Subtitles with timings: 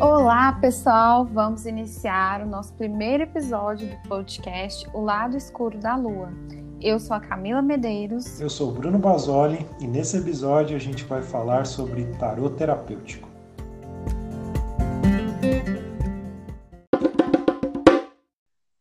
[0.00, 1.26] Olá, pessoal!
[1.26, 6.32] Vamos iniciar o nosso primeiro episódio do podcast O Lado Escuro da Lua.
[6.80, 8.40] Eu sou a Camila Medeiros.
[8.40, 13.28] Eu sou o Bruno Basoli e nesse episódio a gente vai falar sobre tarô terapêutico.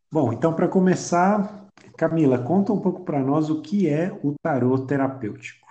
[0.09, 1.67] Bom, então para começar,
[1.97, 5.68] Camila, conta um pouco para nós o que é o tarô terapêutico.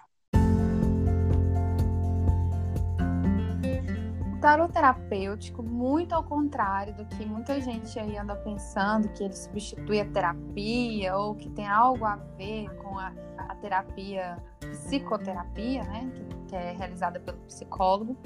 [4.41, 10.01] Tarot terapêutico, muito ao contrário do que muita gente aí anda pensando, que ele substitui
[10.01, 16.49] a terapia ou que tem algo a ver com a, a terapia, psicoterapia, né, que,
[16.49, 18.17] que é realizada pelo psicólogo.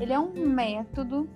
[0.00, 1.28] Ele é um método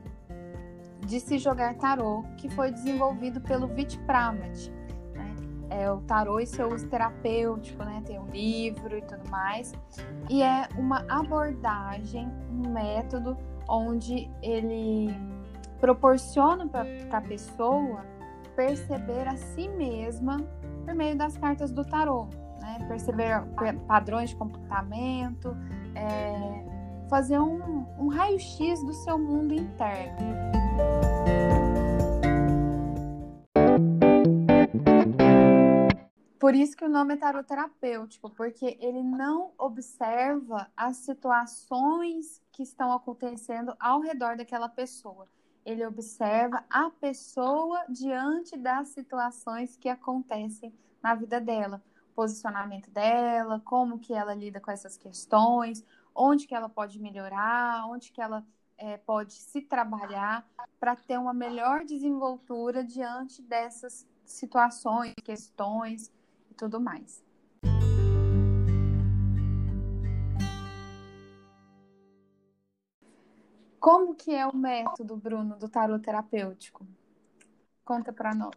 [1.06, 4.68] de se jogar tarô que foi desenvolvido pelo Vitpramat.
[5.14, 5.34] Né?
[5.70, 8.02] É o tarô e seu uso terapêutico, né?
[8.04, 9.72] Tem um livro e tudo mais.
[10.28, 13.36] E é uma abordagem, um método
[13.68, 15.14] onde ele
[15.80, 18.04] proporciona para a pessoa
[18.54, 20.38] perceber a si mesma
[20.84, 22.26] por meio das cartas do tarô,
[22.60, 22.78] né?
[22.88, 23.42] perceber
[23.86, 25.54] padrões de comportamento,
[25.94, 26.64] é,
[27.08, 31.45] fazer um, um raio-x do seu mundo interno.
[36.46, 42.62] Por isso que o nome é tarot terapêutico, porque ele não observa as situações que
[42.62, 45.26] estão acontecendo ao redor daquela pessoa.
[45.64, 51.82] Ele observa a pessoa diante das situações que acontecem na vida dela,
[52.14, 58.12] posicionamento dela, como que ela lida com essas questões, onde que ela pode melhorar, onde
[58.12, 58.46] que ela
[58.78, 66.14] é, pode se trabalhar para ter uma melhor desenvoltura diante dessas situações, questões
[66.56, 67.24] tudo mais.
[73.78, 76.84] Como que é o método, Bruno, do tarot terapêutico?
[77.84, 78.56] Conta para nós.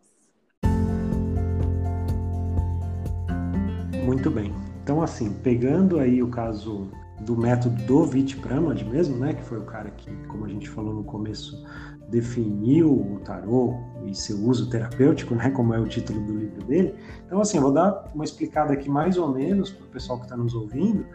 [4.04, 4.52] Muito bem.
[4.82, 6.90] Então, assim, pegando aí o caso
[7.30, 10.96] do método do Vitpramad mesmo, né, que foi o cara que, como a gente falou
[10.96, 11.64] no começo,
[12.08, 16.96] definiu o tarô e seu uso terapêutico, né, como é o título do livro dele.
[17.28, 20.36] Então, assim, vou dar uma explicada aqui mais ou menos para o pessoal que está
[20.36, 21.06] nos ouvindo,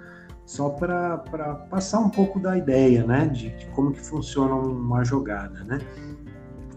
[0.47, 1.19] só para
[1.69, 5.81] passar um pouco da ideia, né, de, de, como que funciona uma jogada, né.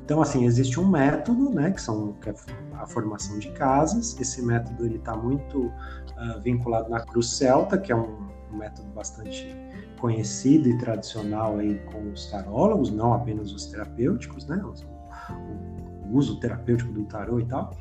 [0.04, 2.34] Então, assim, existe um método, né, que são que é
[2.74, 4.20] a formação de casas.
[4.20, 8.16] Esse método ele está muito uh, vinculado na cruz celta, que é um,
[8.52, 9.56] um método bastante
[10.00, 14.62] conhecido e tradicional aí com os tarólogos, não apenas os terapêuticos, né?
[14.64, 14.98] O,
[16.10, 17.76] uso terapêutico do tarô e tal.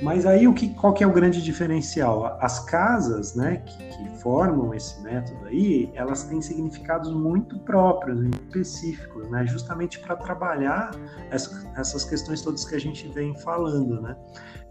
[0.00, 2.36] Mas aí o que, qual que é o grande diferencial?
[2.40, 9.28] As casas, né, que, que formam esse método aí, elas têm significados muito próprios, específicos,
[9.28, 10.90] né, justamente para trabalhar
[11.30, 14.16] essa, essas questões todas que a gente vem falando, né.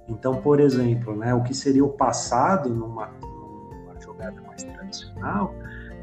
[0.07, 4.80] Então, por exemplo, né, o que seria o passado numa, numa jogada mais tradicional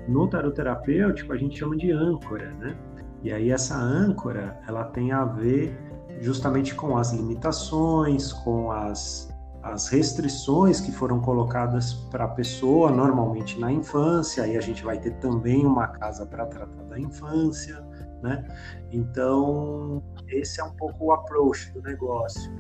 [0.09, 2.77] no tarot terapêutico a gente chama de âncora, né?
[3.23, 5.77] E aí essa âncora, ela tem a ver
[6.21, 9.29] justamente com as limitações, com as,
[9.63, 14.99] as restrições que foram colocadas para a pessoa, normalmente na infância, aí a gente vai
[14.99, 17.85] ter também uma casa para tratar da infância,
[18.23, 18.47] né?
[18.91, 22.51] Então, esse é um pouco o approach do negócio.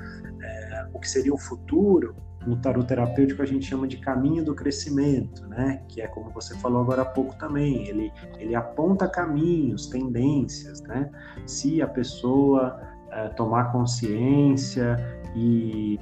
[0.41, 2.15] É, o que seria o futuro,
[2.47, 5.83] no tarot terapêutico a gente chama de caminho do crescimento, né?
[5.89, 7.87] Que é como você falou agora há pouco também.
[7.89, 11.11] Ele, ele aponta caminhos, tendências, né?
[11.47, 14.97] Se a pessoa é, tomar consciência
[15.35, 15.99] e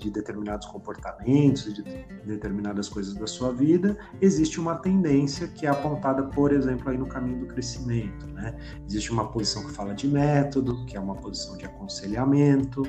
[0.00, 1.82] de determinados comportamentos, de
[2.24, 7.06] determinadas coisas da sua vida, existe uma tendência que é apontada, por exemplo, aí no
[7.06, 8.26] caminho do crescimento.
[8.28, 8.56] Né?
[8.88, 12.82] Existe uma posição que fala de método, que é uma posição de aconselhamento.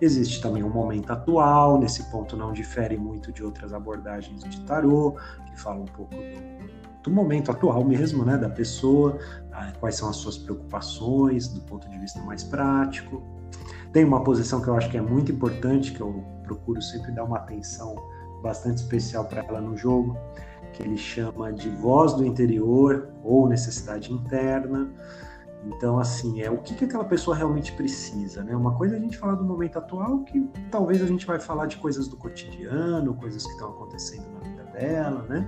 [0.00, 5.16] Existe também um momento atual, nesse ponto não difere muito de outras abordagens de tarô,
[5.46, 9.18] que falam um pouco do, do momento atual mesmo, né, da pessoa,
[9.52, 13.22] ah, quais são as suas preocupações do ponto de vista mais prático.
[13.92, 17.22] Tem uma posição que eu acho que é muito importante, que eu procuro sempre dar
[17.22, 17.94] uma atenção
[18.42, 20.16] bastante especial para ela no jogo,
[20.72, 24.90] que ele chama de voz do interior ou necessidade interna.
[25.64, 28.56] Então, assim, é o que, que aquela pessoa realmente precisa, né?
[28.56, 31.66] Uma coisa é a gente falar do momento atual, que talvez a gente vai falar
[31.66, 35.46] de coisas do cotidiano, coisas que estão acontecendo na vida dela, né?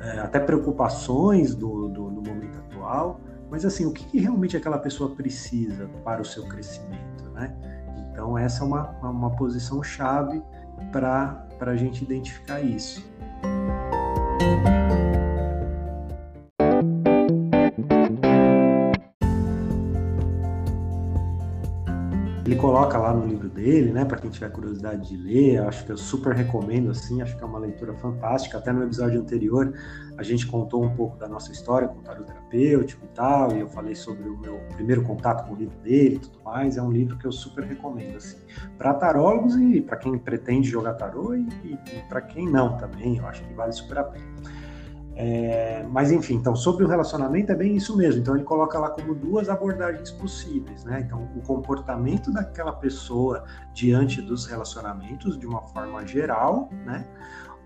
[0.00, 3.20] É, até preocupações do, do, do, momento atual,
[3.50, 7.24] mas assim, o que, que realmente aquela pessoa precisa para o seu crescimento?
[7.32, 7.77] Né?
[8.18, 10.42] Então, essa é uma, uma posição chave
[10.90, 13.08] para a gente identificar isso.
[22.58, 25.96] Coloca lá no livro dele, né, para quem tiver curiosidade de ler, acho que eu
[25.96, 28.58] super recomendo assim, acho que é uma leitura fantástica.
[28.58, 29.72] Até no episódio anterior
[30.16, 33.60] a gente contou um pouco da nossa história com o tarot terapêutico e tal, e
[33.60, 36.76] eu falei sobre o meu primeiro contato com o livro dele e tudo mais.
[36.76, 38.38] É um livro que eu super recomendo assim,
[38.76, 43.16] para tarólogos e para quem pretende jogar tarô e, e, e para quem não também,
[43.16, 44.67] eu acho que vale super a pena.
[45.20, 48.20] É, mas enfim, então sobre o relacionamento é bem isso mesmo.
[48.20, 51.00] Então ele coloca lá como duas abordagens possíveis, né?
[51.00, 53.42] Então o comportamento daquela pessoa
[53.74, 57.04] diante dos relacionamentos de uma forma geral, né?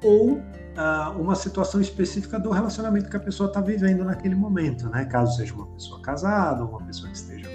[0.02, 5.04] Ou uh, uma situação específica do relacionamento que a pessoa está vivendo naquele momento, né?
[5.04, 7.50] Caso seja uma pessoa casada, uma pessoa que esteja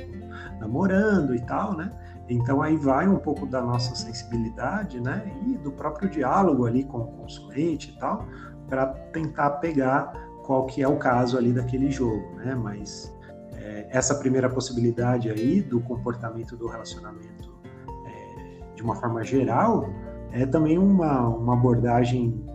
[0.59, 1.91] namorando e tal, né?
[2.29, 5.23] Então aí vai um pouco da nossa sensibilidade, né?
[5.47, 8.27] E do próprio diálogo ali com o consulente e tal,
[8.67, 12.55] para tentar pegar qual que é o caso ali daquele jogo, né?
[12.55, 13.13] Mas
[13.53, 17.53] é, essa primeira possibilidade aí do comportamento do relacionamento
[18.05, 19.89] é, de uma forma geral
[20.31, 22.45] é também uma, uma abordagem,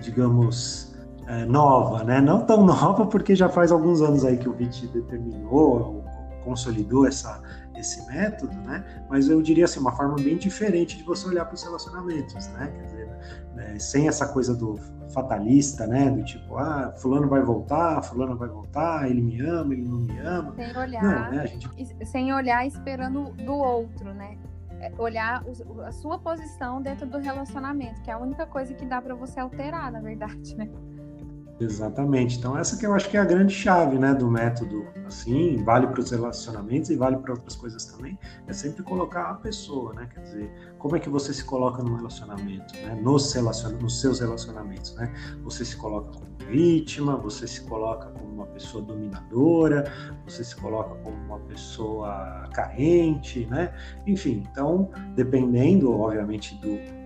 [0.00, 0.96] digamos,
[1.26, 2.20] é, nova, né?
[2.20, 6.04] Não tão nova porque já faz alguns anos aí que o VIT determinou,
[6.44, 7.40] consolidou essa,
[7.76, 8.84] esse método, né?
[9.08, 12.72] Mas eu diria assim, uma forma bem diferente de você olhar para os relacionamentos, né?
[12.74, 13.01] Quer dizer,
[13.54, 13.78] né?
[13.78, 14.76] sem essa coisa do
[15.12, 16.10] fatalista, né?
[16.10, 20.18] Do tipo, ah, fulano vai voltar, fulano vai voltar, ele me ama, ele não me
[20.18, 20.54] ama.
[20.54, 21.46] Sem olhar, não, né?
[21.46, 22.06] gente...
[22.06, 24.38] sem olhar esperando do outro, né?
[24.80, 25.44] É, olhar
[25.86, 29.38] a sua posição dentro do relacionamento, que é a única coisa que dá para você
[29.38, 30.68] alterar, na verdade, né?
[31.62, 32.38] Exatamente.
[32.38, 34.86] Então essa que eu acho que é a grande chave, né, do método.
[35.06, 38.18] Assim, vale para os relacionamentos e vale para outras coisas também.
[38.46, 40.08] É sempre colocar a pessoa, né?
[40.12, 42.98] Quer dizer, como é que você se coloca no relacionamento, né?
[43.00, 43.72] Nos, relacion...
[43.72, 45.12] nos seus relacionamentos, né?
[45.44, 49.84] Você se coloca como vítima, você se coloca como uma pessoa dominadora,
[50.26, 53.72] você se coloca como uma pessoa carente, né?
[54.06, 57.01] Enfim, então, dependendo, obviamente, do,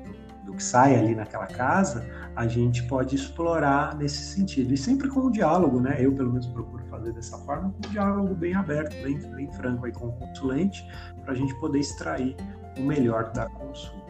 [0.46, 4.72] do, que sai ali naquela casa, a gente pode explorar nesse sentido.
[4.72, 5.96] E sempre com o diálogo, né?
[5.98, 9.84] Eu, pelo menos, procuro fazer dessa forma, com um diálogo bem aberto, bem, bem franco
[9.84, 10.82] aí com o consulente,
[11.22, 12.36] para a gente poder extrair
[12.78, 14.06] o melhor da consulta.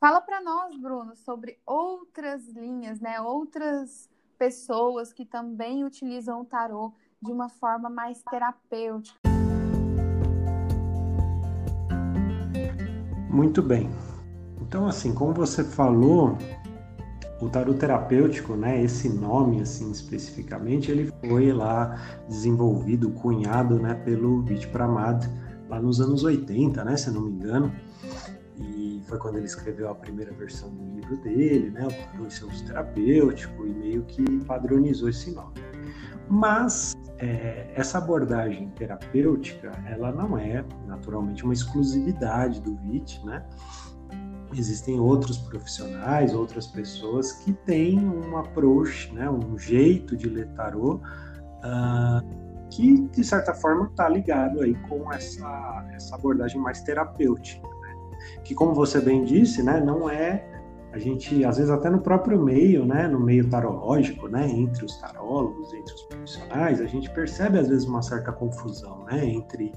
[0.00, 3.20] Fala para nós, Bruno, sobre outras linhas, né?
[3.20, 9.18] Outras pessoas que também utilizam o tarô de uma forma mais terapêutica.
[13.28, 13.90] Muito bem.
[14.60, 16.36] Então, assim, como você falou,
[17.40, 21.96] o tarot terapêutico, né, esse nome assim especificamente, ele foi lá
[22.28, 25.26] desenvolvido, cunhado, né, pelo Pramad
[25.68, 27.72] lá nos anos 80, né, se não me engano.
[29.08, 31.88] Foi quando ele escreveu a primeira versão do livro dele, né,
[32.18, 35.54] o uso terapêutico, e meio que padronizou esse nome.
[36.28, 43.44] Mas é, essa abordagem terapêutica, ela não é naturalmente uma exclusividade do VIT, né?
[44.54, 50.94] Existem outros profissionais, outras pessoas que têm um approach, né, um jeito de ler tarô
[50.94, 57.68] uh, que, de certa forma, está ligado aí com essa, essa abordagem mais terapêutica.
[58.44, 60.44] Que, como você bem disse, né, não é
[60.92, 64.96] a gente, às vezes, até no próprio meio, né, no meio tarológico, né, entre os
[64.96, 69.72] tarólogos, entre os profissionais, a gente percebe, às vezes, uma certa confusão, né, entre...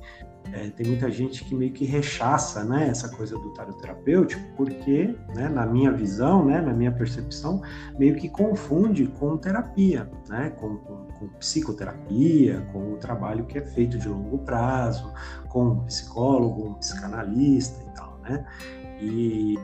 [0.54, 5.16] É, tem muita gente que meio que rechaça, né, essa coisa do tarot terapêutico, porque,
[5.34, 7.62] né, na minha visão, né, na minha percepção,
[7.98, 13.62] meio que confunde com terapia, né, com, com, com psicoterapia, com o trabalho que é
[13.62, 15.14] feito de longo prazo,
[15.48, 18.46] com um psicólogo, um psicanalista e tal, né,
[19.00, 19.56] e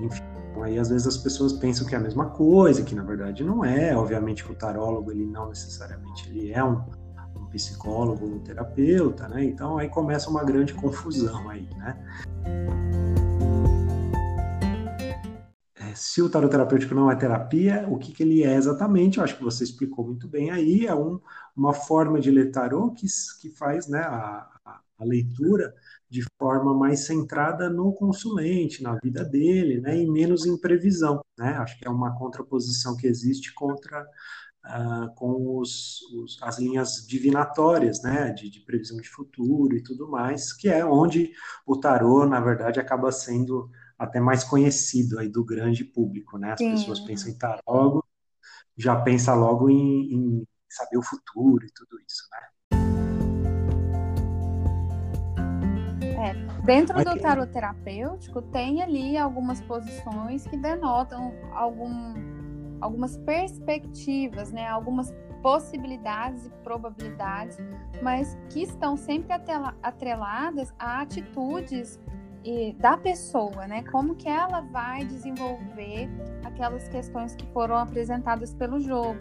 [0.00, 3.42] enfim, Aí às vezes as pessoas pensam que é a mesma coisa, que na verdade
[3.42, 3.96] não é.
[3.96, 6.80] Obviamente que o tarólogo ele não necessariamente ele é um,
[7.36, 9.44] um psicólogo, um terapeuta, né?
[9.44, 11.96] Então aí começa uma grande confusão aí, né?
[15.74, 19.18] É, se o tarot terapêutico não é terapia, o que, que ele é exatamente?
[19.18, 20.86] Eu acho que você explicou muito bem aí.
[20.86, 21.20] É um,
[21.56, 23.08] uma forma de ler tarot que,
[23.40, 24.48] que faz né, a,
[24.98, 25.74] a leitura
[26.14, 31.20] de forma mais centrada no consulente, na vida dele, né, e menos em previsão.
[31.36, 31.48] Né?
[31.56, 34.00] Acho que é uma contraposição que existe contra
[34.64, 40.08] uh, com os, os, as linhas divinatórias, né, de, de, previsão de futuro e tudo
[40.08, 41.32] mais, que é onde
[41.66, 43.68] o tarô, na verdade, acaba sendo
[43.98, 46.52] até mais conhecido aí do grande público, né?
[46.52, 46.70] As Sim.
[46.70, 48.04] pessoas pensam em tarô,
[48.76, 52.38] já pensa logo em, em saber o futuro e tudo isso, né?
[56.16, 62.14] É, dentro do tarot terapêutico tem ali algumas posições que denotam algum,
[62.80, 64.66] algumas perspectivas, né?
[64.68, 67.58] Algumas possibilidades e probabilidades,
[68.02, 69.28] mas que estão sempre
[69.82, 72.00] atreladas a atitudes
[72.78, 73.82] da pessoa, né?
[73.84, 76.08] Como que ela vai desenvolver
[76.44, 79.18] aquelas questões que foram apresentadas pelo jogo.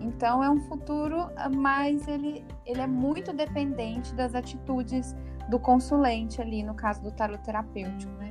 [0.00, 5.14] Então é um futuro, mas ele, ele é muito dependente das atitudes
[5.50, 8.30] do consulente ali, no caso do tarot terapêutico, né?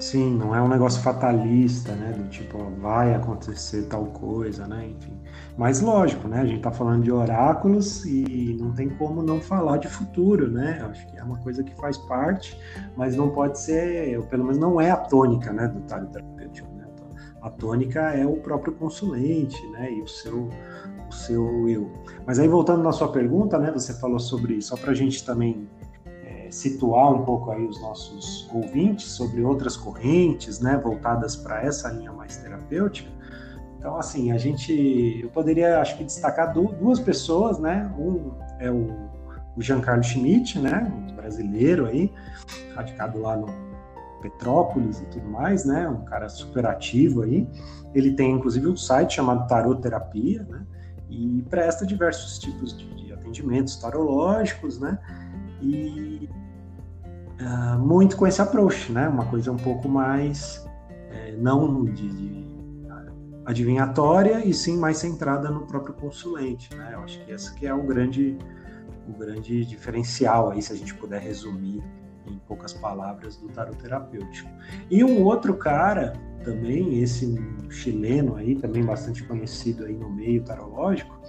[0.00, 2.12] Sim, não é um negócio fatalista, né?
[2.12, 4.88] Do tipo, ó, vai acontecer tal coisa, né?
[4.88, 5.20] Enfim.
[5.56, 6.40] Mas lógico, né?
[6.40, 10.82] A gente tá falando de oráculos e não tem como não falar de futuro, né?
[10.90, 12.58] Acho que é uma coisa que faz parte,
[12.96, 15.68] mas não pode ser, ou pelo menos não é a tônica, né?
[15.68, 16.86] Do tarot terapêutico, né?
[17.42, 19.92] A tônica é o próprio consulente, né?
[19.92, 20.48] E o seu,
[21.06, 21.92] o seu eu.
[22.26, 23.70] Mas aí voltando na sua pergunta, né?
[23.70, 25.68] Você falou sobre, só para a gente também
[26.52, 32.12] situar um pouco aí os nossos ouvintes sobre outras correntes, né, voltadas para essa linha
[32.12, 33.10] mais terapêutica.
[33.78, 37.92] Então, assim, a gente, eu poderia, acho que destacar duas pessoas, né?
[37.98, 38.30] Um
[38.60, 38.94] é o,
[39.56, 42.12] o Giancarlo Schmidt, né, um brasileiro aí,
[42.76, 43.46] radicado lá no
[44.20, 45.88] Petrópolis e tudo mais, né?
[45.88, 47.48] Um cara super ativo aí.
[47.94, 50.64] Ele tem inclusive um site chamado Tarot Terapia, né?
[51.10, 54.98] E presta diversos tipos de, de atendimentos tarológicos, né?
[55.60, 56.28] E
[57.42, 59.08] uh, muito com esse approach, né?
[59.08, 60.66] Uma coisa um pouco mais
[61.10, 62.52] é, não de, de,
[63.44, 66.92] adivinhatória e sim mais centrada no próprio consulente, né?
[66.94, 68.38] Eu acho que esse que é o grande
[69.08, 71.82] o grande diferencial aí, se a gente puder resumir
[72.26, 74.48] em poucas palavras do tarot terapêutico.
[74.90, 76.12] E um outro cara
[76.44, 77.34] também, esse
[77.70, 81.20] chileno aí, também bastante conhecido aí no meio tarológico,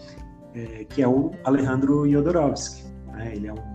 [0.53, 2.83] é, que é o Alejandro Jodorowsky.
[3.07, 3.33] Né?
[3.35, 3.72] Ele é um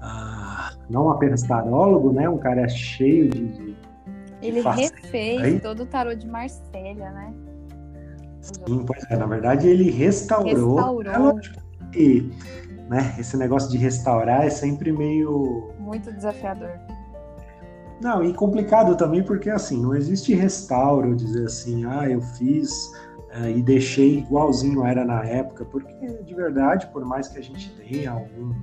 [0.00, 2.28] ah, não apenas tarólogo, né?
[2.28, 3.48] Um cara cheio de.
[3.48, 3.76] de
[4.42, 5.60] Ele de refez aí.
[5.60, 7.34] todo o tarô de Marsella, né?
[8.40, 9.16] Sim, pois é.
[9.16, 10.76] Na verdade, ele restaurou.
[10.76, 11.38] Restaurou.
[11.40, 12.30] É e,
[12.88, 15.72] né, esse negócio de restaurar é sempre meio.
[15.78, 16.70] Muito desafiador.
[18.00, 22.92] Não, e complicado também porque assim, não existe restauro, dizer assim, ah, eu fiz
[23.40, 27.70] uh, e deixei igualzinho era na época, porque de verdade, por mais que a gente
[27.76, 28.54] tenha algum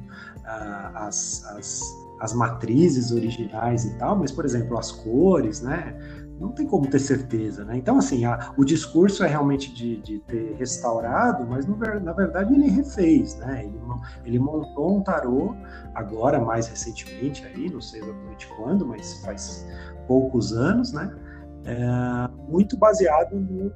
[0.45, 1.81] as, as,
[2.19, 5.95] as matrizes originais e tal, mas, por exemplo, as cores, né?
[6.39, 7.77] Não tem como ter certeza, né?
[7.77, 12.53] Então, assim, a, o discurso é realmente de, de ter restaurado, mas no, na verdade
[12.53, 13.63] ele refez, né?
[13.63, 13.79] Ele,
[14.25, 15.55] ele montou um tarô,
[15.93, 19.65] agora mais recentemente aí, não sei exatamente quando, mas faz
[20.07, 21.15] poucos anos, né?
[21.65, 21.79] É,
[22.49, 23.71] muito baseado no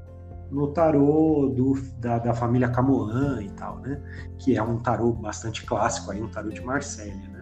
[0.51, 4.01] no tarô do, da, da, família Camoan e tal, né?
[4.39, 7.37] Que é um tarô bastante clássico aí, um tarô de Marselha, né?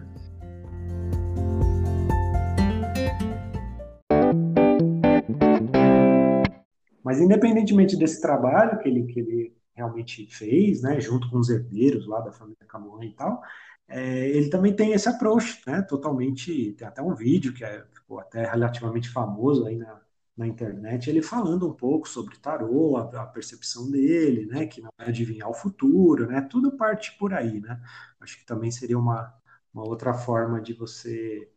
[7.04, 12.06] Mas independentemente desse trabalho que ele, que ele realmente fez, né, junto com os herdeiros
[12.08, 13.40] lá da família Camoan e tal,
[13.86, 18.18] é, ele também tem esse approach, né, totalmente, tem até um vídeo que é, ficou
[18.18, 20.00] até relativamente famoso aí na,
[20.36, 24.90] na internet, ele falando um pouco sobre tarô, a, a, percepção dele, né, que não
[24.98, 27.80] é adivinhar o futuro, né, tudo parte por aí, né.
[28.20, 29.32] Acho que também seria uma,
[29.72, 31.50] uma outra forma de você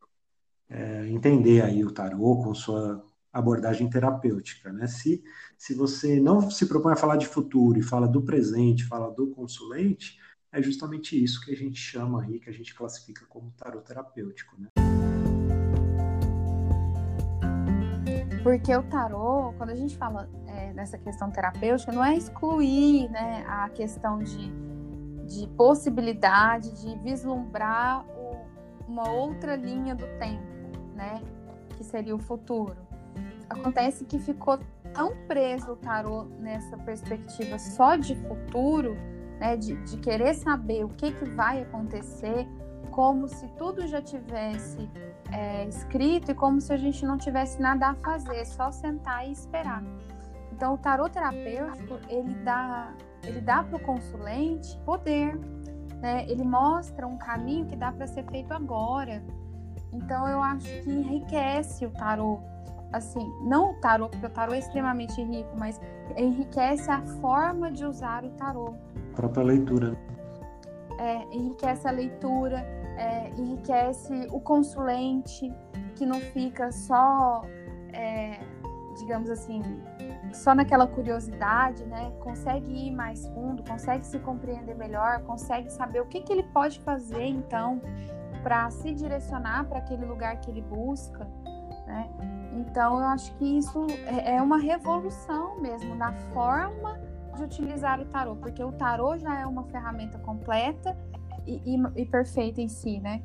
[0.70, 4.88] é, entender aí o tarô com sua abordagem terapêutica, né.
[4.88, 5.22] Se,
[5.58, 9.28] se você não se propõe a falar de futuro e fala do presente, fala do
[9.28, 10.18] consulente,
[10.52, 14.56] é justamente isso que a gente chama aí, que a gente classifica como tarô terapêutico,
[14.60, 14.70] né.
[18.44, 23.44] Porque o tarô, quando a gente fala é, nessa questão terapêutica, não é excluir né,
[23.48, 24.52] a questão de,
[25.26, 28.38] de possibilidade de vislumbrar o,
[28.88, 30.44] uma outra linha do tempo,
[30.96, 31.22] né?
[31.76, 32.78] Que seria o futuro.
[33.50, 34.60] Acontece que ficou
[34.94, 38.96] tão preso o tarô nessa perspectiva só de futuro,
[39.40, 42.48] né, de, de querer saber o que, que vai acontecer,
[42.92, 44.90] como se tudo já tivesse
[45.32, 49.32] é, escrito e como se a gente não tivesse nada a fazer, só sentar e
[49.32, 49.84] esperar.
[50.52, 52.94] Então, o tarot terapêutico ele dá,
[53.24, 55.40] ele dá para o consulente poder,
[56.02, 56.26] né?
[56.28, 59.24] Ele mostra um caminho que dá para ser feito agora.
[59.94, 62.42] Então, eu acho que enriquece o tarot.
[62.92, 65.80] Assim, não o tarot, porque o tarot é extremamente rico, mas
[66.18, 68.76] enriquece a forma de usar o tarot.
[69.14, 69.96] A própria leitura.
[70.98, 72.66] É, enriquece a leitura,
[73.00, 75.52] é, enriquece o consulente,
[75.96, 77.42] que não fica só,
[77.94, 78.40] é,
[78.98, 79.62] digamos assim,
[80.34, 82.12] só naquela curiosidade, né?
[82.20, 86.82] Consegue ir mais fundo, consegue se compreender melhor, consegue saber o que, que ele pode
[86.82, 87.82] fazer, então,
[88.44, 91.26] para se direcionar para aquele lugar que ele busca.
[91.88, 92.10] né?
[92.54, 97.00] Então eu acho que isso é, é uma revolução mesmo na forma
[97.36, 100.98] de utilizar o tarô, porque o tarô já é uma ferramenta completa
[101.46, 103.22] e, e, e perfeita em si, né?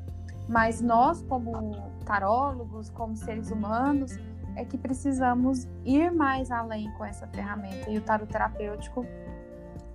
[0.47, 4.17] Mas nós, como tarólogos, como seres humanos,
[4.55, 7.89] é que precisamos ir mais além com essa ferramenta.
[7.89, 9.05] E o tarot terapêutico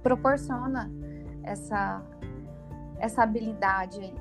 [0.03, 0.91] proporciona
[1.43, 2.03] essa,
[2.99, 4.15] essa habilidade aí.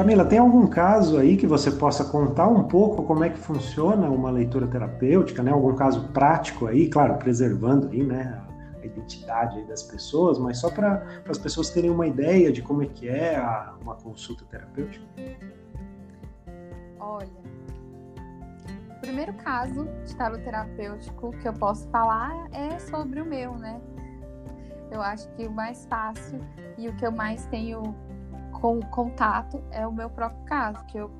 [0.00, 4.08] Camila, tem algum caso aí que você possa contar um pouco como é que funciona
[4.08, 5.50] uma leitura terapêutica, né?
[5.50, 8.42] Algum caso prático aí, claro, preservando aí, né,
[8.82, 12.86] a identidade das pessoas, mas só para as pessoas terem uma ideia de como é
[12.86, 15.04] que é a, uma consulta terapêutica.
[16.98, 17.28] Olha,
[18.96, 23.78] o primeiro caso de tarot terapêutico que eu posso falar é sobre o meu, né?
[24.90, 26.40] Eu acho que o mais fácil
[26.78, 27.94] e o que eu mais tenho
[28.60, 31.10] com contato é o meu próprio caso, que eu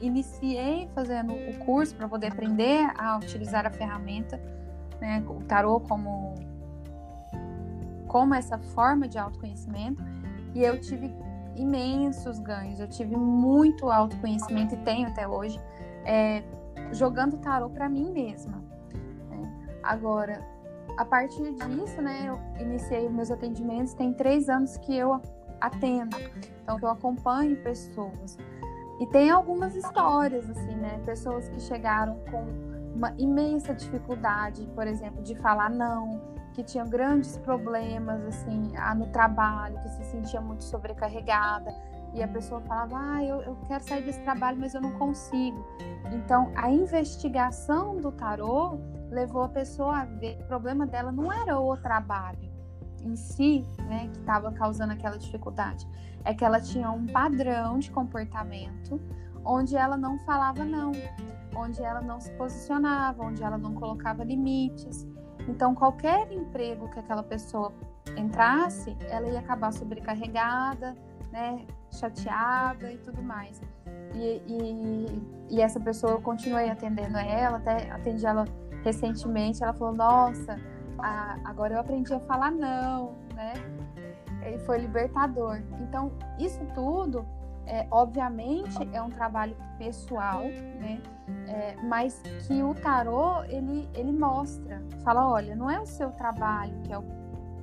[0.00, 4.40] iniciei fazendo o curso para poder aprender a utilizar a ferramenta,
[5.00, 6.34] né, o tarô como
[8.06, 10.02] como essa forma de autoconhecimento
[10.54, 11.14] e eu tive
[11.54, 15.60] imensos ganhos, eu tive muito autoconhecimento e tenho até hoje
[16.04, 16.42] é,
[16.92, 18.62] jogando tarô para mim mesma.
[19.28, 19.52] Né?
[19.82, 20.40] Agora,
[20.96, 25.20] a partir disso, né, eu iniciei meus atendimentos, tem três anos que eu
[25.60, 26.16] atendo.
[26.62, 28.38] Então, eu acompanho pessoas.
[29.00, 31.00] E tem algumas histórias, assim, né?
[31.04, 32.44] Pessoas que chegaram com
[32.94, 36.20] uma imensa dificuldade, por exemplo, de falar não,
[36.54, 41.74] que tinham grandes problemas, assim, no trabalho, que se sentia muito sobrecarregada.
[42.14, 45.62] E a pessoa falava, ah, eu, eu quero sair desse trabalho, mas eu não consigo.
[46.12, 48.78] Então, a investigação do tarô
[49.10, 52.50] levou a pessoa a ver que o problema dela não era o trabalho,
[53.04, 55.86] em si, né, que estava causando aquela dificuldade,
[56.24, 59.00] é que ela tinha um padrão de comportamento
[59.44, 60.92] onde ela não falava não,
[61.54, 65.06] onde ela não se posicionava, onde ela não colocava limites.
[65.48, 67.72] Então, qualquer emprego que aquela pessoa
[68.16, 70.96] entrasse, ela ia acabar sobrecarregada,
[71.30, 73.60] né, chateada e tudo mais.
[74.14, 78.44] E, e, e essa pessoa eu continuei atendendo ela, até atendi ela
[78.82, 79.62] recentemente.
[79.62, 80.58] Ela falou: Nossa,
[81.06, 83.54] a, agora eu aprendi a falar não, né?
[84.44, 85.60] E foi libertador.
[85.80, 87.24] Então, isso tudo,
[87.66, 91.00] é, obviamente, é um trabalho pessoal, né?
[91.48, 96.74] É, mas que o tarô, ele, ele mostra, fala, olha, não é o seu trabalho
[96.82, 97.04] que é o,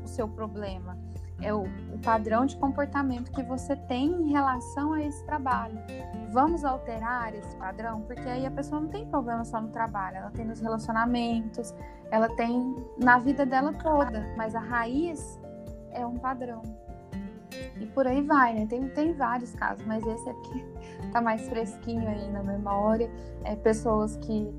[0.04, 0.98] o seu problema,
[1.42, 5.78] é o, o, padrão de comportamento que você tem em relação a esse trabalho.
[6.34, 10.32] Vamos alterar esse padrão, porque aí a pessoa não tem problema só no trabalho, ela
[10.32, 11.76] tem nos relacionamentos,
[12.10, 15.40] ela tem na vida dela toda, mas a raiz
[15.92, 16.64] é um padrão.
[17.80, 18.66] E por aí vai, né?
[18.66, 20.66] Tem, tem vários casos, mas esse que
[21.14, 23.12] tá mais fresquinho aí na memória.
[23.44, 24.52] É pessoas que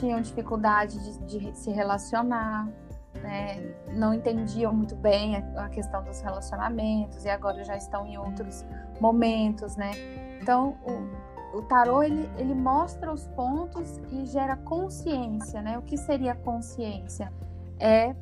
[0.00, 2.68] tinham dificuldade de, de se relacionar,
[3.22, 8.18] né, não entendiam muito bem a, a, questão dos relacionamentos e agora já estão em
[8.18, 8.64] outros
[9.00, 9.92] momentos, né?
[10.40, 10.76] Então,
[11.52, 15.78] o, o tarô ele, ele mostra os pontos e gera consciência, né?
[15.78, 17.32] O que seria consciência?
[17.78, 18.14] É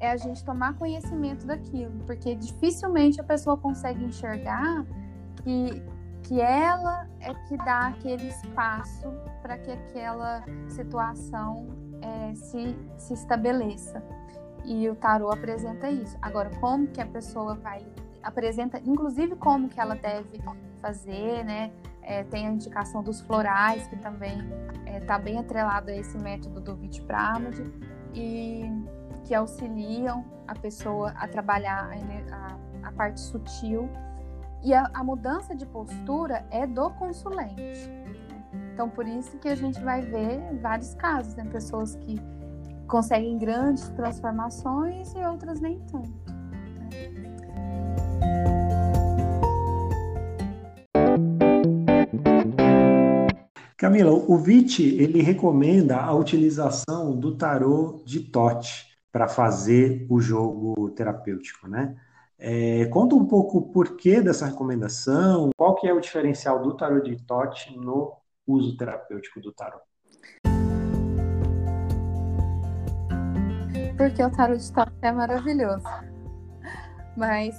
[0.00, 4.84] é a gente tomar conhecimento daquilo, porque dificilmente a pessoa consegue enxergar
[5.42, 5.82] que
[6.24, 9.08] que ela é que dá aquele espaço
[9.40, 11.66] para que aquela situação
[12.02, 14.02] é, se, se estabeleça.
[14.62, 16.18] E o tarô apresenta isso.
[16.20, 17.86] Agora, como que a pessoa vai
[18.22, 20.38] apresenta, inclusive como que ela deve
[20.78, 21.70] fazer, né?
[22.02, 24.38] É, tem a indicação dos florais que também
[24.86, 27.62] está é, bem atrelado a esse método do Vitpramad
[28.14, 28.64] e
[29.24, 33.90] que auxiliam a pessoa a trabalhar a, a, a parte sutil
[34.62, 37.90] e a, a, mudança de postura é do consulente.
[38.72, 41.44] Então, por isso que a gente vai ver vários casos, né?
[41.44, 42.16] Pessoas que
[42.86, 46.38] conseguem grandes transformações e outras nem tanto.
[53.78, 60.90] Camila, o VIT ele recomenda a utilização do tarô de Tote para fazer o jogo
[60.90, 61.94] terapêutico, né?
[62.36, 67.00] É, conta um pouco o porquê dessa recomendação, qual que é o diferencial do tarô
[67.00, 69.78] de Tote no uso terapêutico do tarô.
[73.96, 75.84] porque o tarot de Toque é maravilhoso.
[77.16, 77.58] Mas,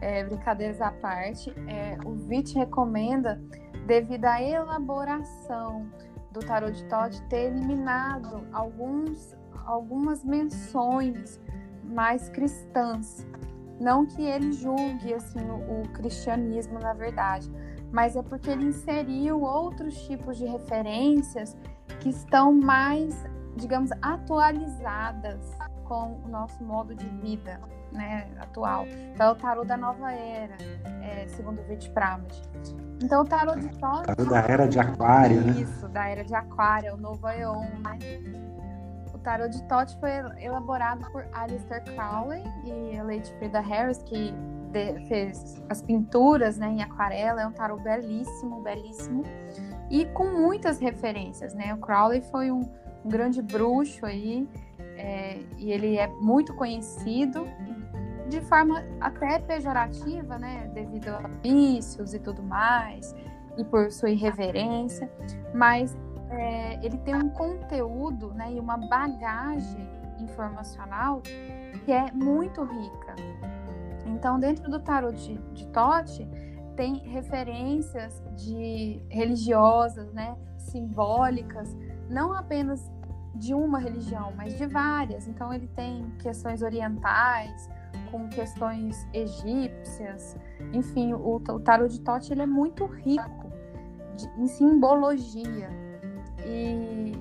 [0.00, 3.40] é, brincadeiras à parte, é, o VIT recomenda
[3.86, 5.86] devido à elaboração
[6.32, 11.40] do tarot de Tote ter eliminado alguns, algumas menções
[11.84, 13.26] mais cristãs.
[13.80, 17.50] Não que ele julgue assim o, o cristianismo na verdade,
[17.92, 21.56] mas é porque ele inseriu outros tipos de referências
[22.00, 27.60] que estão mais, digamos, atualizadas com o nosso modo de vida
[27.96, 28.86] né, atual.
[29.14, 30.56] Então, é o tarô da nova era,
[31.02, 32.32] é, segundo o Vit Pramad.
[33.02, 34.06] Então, o tarô de Tote...
[34.06, 35.60] Tarô da era de aquário, isso, né?
[35.60, 37.98] Isso, da era de aquário, o novo Aeon, né?
[39.12, 44.32] O tarô de Tote foi elaborado por Alistair Crowley e a Lady Frida Harris, que
[44.70, 47.42] de, fez as pinturas né, em aquarela.
[47.42, 49.24] É um tarô belíssimo, belíssimo.
[49.90, 51.74] E com muitas referências, né?
[51.74, 52.62] O Crowley foi um,
[53.04, 54.48] um grande bruxo aí,
[54.96, 57.46] é, e ele é muito conhecido
[58.28, 63.14] de forma até pejorativa, né, devido a vícios e tudo mais,
[63.56, 65.10] e por sua irreverência,
[65.54, 65.96] mas
[66.30, 71.22] é, ele tem um conteúdo né, e uma bagagem informacional
[71.84, 73.14] que é muito rica.
[74.06, 76.28] Então, dentro do tarot de, de Tote,
[76.74, 81.74] tem referências de religiosas, né, simbólicas,
[82.08, 82.90] não apenas
[83.34, 85.26] de uma religião, mas de várias.
[85.26, 87.68] Então ele tem questões orientais,
[88.10, 90.36] com questões egípcias,
[90.72, 93.50] enfim, o, o tarot de Tote ele é muito rico
[94.16, 95.68] de, em simbologia.
[96.44, 97.12] E,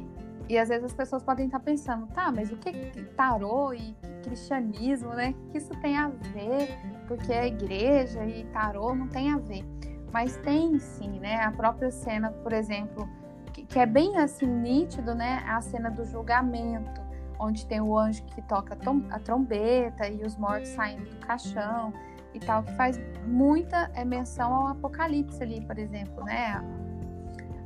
[0.47, 2.71] e às vezes as pessoas podem estar pensando, tá, mas o que
[3.15, 5.35] tarô e cristianismo, né?
[5.47, 6.77] O que isso tem a ver?
[7.07, 9.63] Porque a igreja e tarô não tem a ver.
[10.11, 11.41] Mas tem sim, né?
[11.41, 13.07] A própria cena, por exemplo,
[13.55, 15.43] que, que é bem assim nítido, né?
[15.47, 17.01] A cena do julgamento,
[17.39, 18.77] onde tem o anjo que toca
[19.11, 21.93] a trombeta e os mortos saindo do caixão
[22.33, 26.61] e tal, que faz muita é, menção ao apocalipse ali, por exemplo, né?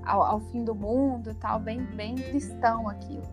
[0.05, 3.27] Ao, ao fim do mundo tal, bem, bem cristão aquilo.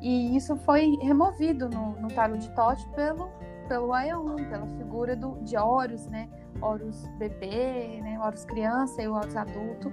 [0.00, 3.28] E isso foi removido no, no tarot de Tote pelo,
[3.68, 6.28] pelo Aeon, pela figura do, de Horus, né?
[6.60, 8.18] Horus bebê, né?
[8.20, 9.90] Horus criança e o Horus adulto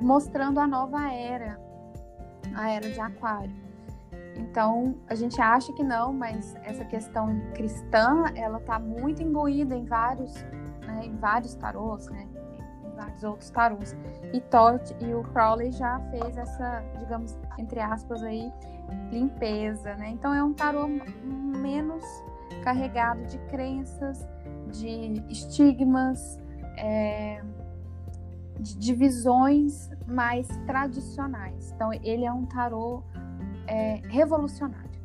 [0.00, 1.58] mostrando a nova era,
[2.54, 3.65] a era de Aquário.
[4.36, 9.84] Então, a gente acha que não, mas essa questão cristã, ela está muito imbuída em
[9.84, 10.34] vários,
[10.86, 12.28] né, em vários tarôs, né,
[12.84, 13.96] em vários outros tarôs.
[14.32, 18.52] E Todd e o Crowley já fez essa, digamos, entre aspas aí,
[19.10, 20.10] limpeza, né?
[20.10, 20.86] Então é um tarô
[21.24, 22.04] menos
[22.62, 24.26] carregado de crenças,
[24.70, 26.38] de estigmas,
[26.76, 27.42] é,
[28.58, 31.72] de divisões mais tradicionais.
[31.72, 33.02] Então, ele é um tarô
[34.16, 34.96] revolucionário.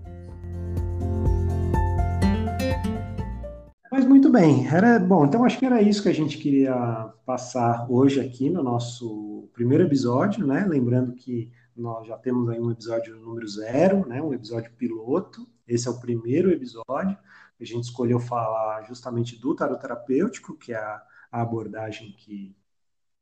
[3.92, 5.26] Mas muito bem, era bom.
[5.26, 9.84] Então acho que era isso que a gente queria passar hoje aqui no nosso primeiro
[9.84, 10.66] episódio, né?
[10.66, 14.22] Lembrando que nós já temos aí um episódio número zero, né?
[14.22, 15.46] Um episódio piloto.
[15.68, 17.18] Esse é o primeiro episódio.
[17.60, 22.56] A gente escolheu falar justamente do tarot terapêutico, que é a, a abordagem que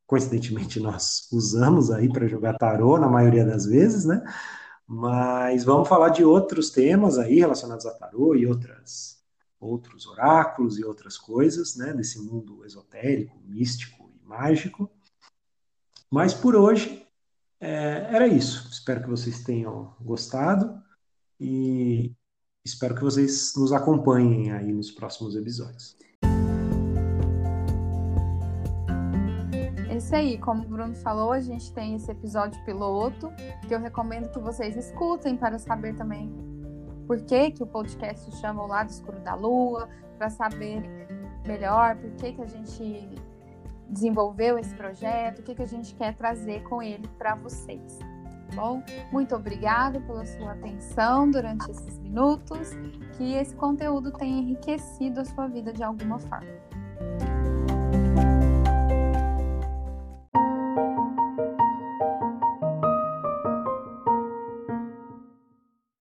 [0.06, 4.22] coincidentemente nós usamos aí para jogar tarô na maioria das vezes, né?
[4.92, 9.20] Mas vamos falar de outros temas aí relacionados a tarô e outras
[9.60, 14.90] outros oráculos e outras coisas, né, desse mundo esotérico, místico e mágico.
[16.10, 17.06] Mas por hoje
[17.60, 18.68] é, era isso.
[18.68, 20.82] Espero que vocês tenham gostado
[21.38, 22.12] e
[22.64, 25.96] espero que vocês nos acompanhem aí nos próximos episódios.
[30.00, 33.30] Isso aí, como o Bruno falou, a gente tem esse episódio piloto
[33.68, 36.32] que eu recomendo que vocês escutem para saber também
[37.06, 40.82] por que, que o podcast se chama O Lado Escuro da Lua, para saber
[41.46, 43.08] melhor por que, que a gente
[43.90, 47.98] desenvolveu esse projeto, o que, que a gente quer trazer com ele para vocês.
[47.98, 48.82] Tá bom,
[49.12, 52.70] muito obrigada pela sua atenção durante esses minutos,
[53.18, 56.69] que esse conteúdo tenha enriquecido a sua vida de alguma forma.